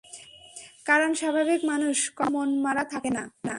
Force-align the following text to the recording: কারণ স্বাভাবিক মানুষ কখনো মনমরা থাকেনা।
কারণ 0.85 1.09
স্বাভাবিক 1.13 1.61
মানুষ 1.71 1.97
কখনো 2.17 2.31
মনমরা 2.35 2.83
থাকেনা। 2.91 3.23